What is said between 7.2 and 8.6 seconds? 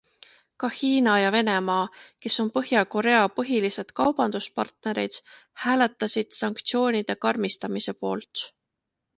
karmistamise poolt.